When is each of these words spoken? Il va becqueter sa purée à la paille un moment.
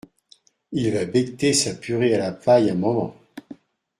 Il 0.71 0.93
va 0.93 1.05
becqueter 1.05 1.53
sa 1.53 1.75
purée 1.75 2.15
à 2.15 2.17
la 2.17 2.31
paille 2.31 2.71
un 2.71 2.73
moment. 2.73 3.15